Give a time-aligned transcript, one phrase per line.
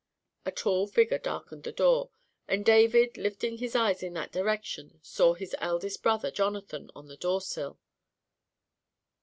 [0.47, 2.09] A tall figure darkened the door,
[2.47, 7.17] and David, lifting his eyes in that direction, saw his eldest brother, Jonathan, on the
[7.17, 7.77] door sill.